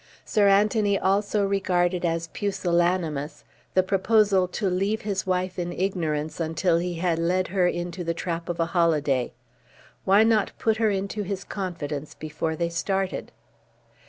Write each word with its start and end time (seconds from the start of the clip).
Sir 0.25 0.47
Anthony 0.47 0.97
also 0.97 1.45
regarded 1.45 2.03
as 2.05 2.29
pusillanimous 2.29 3.43
the 3.75 3.83
proposal 3.83 4.47
to 4.47 4.67
leave 4.67 5.01
his 5.01 5.27
wife 5.27 5.59
in 5.59 5.71
ignorance 5.71 6.39
until 6.39 6.79
he 6.79 6.95
had 6.95 7.19
led 7.19 7.49
her 7.49 7.67
into 7.67 8.03
the 8.03 8.15
trap 8.15 8.49
of 8.49 8.57
holiday. 8.57 9.31
Why 10.03 10.23
not 10.23 10.57
put 10.57 10.77
her 10.77 10.89
into 10.89 11.21
his 11.21 11.43
confidence 11.43 12.15
before 12.15 12.55
they 12.55 12.69
started? 12.69 13.31